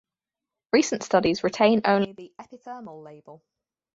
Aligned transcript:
Recent 0.73 1.03
studies 1.03 1.43
retain 1.43 1.81
only 1.85 2.13
the 2.13 2.33
"epithermal" 2.39 3.03
label. 3.03 3.43